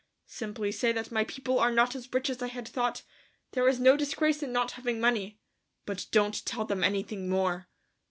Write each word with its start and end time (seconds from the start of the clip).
Simply 0.25 0.71
say 0.71 0.91
that 0.93 1.11
my 1.11 1.23
people 1.25 1.59
are 1.59 1.69
not 1.71 1.95
rich 2.11 2.31
as 2.31 2.41
I 2.41 2.47
had 2.47 2.67
thought; 2.67 3.03
there 3.51 3.67
is 3.67 3.79
no 3.79 3.95
disgrace 3.95 4.41
in 4.41 4.51
not 4.51 4.71
having 4.71 4.99
money. 4.99 5.37
_But 5.85 6.09
don't 6.09 6.43
tell 6.43 6.65
them 6.65 6.83
anything 6.83 7.29
more. 7.29 7.69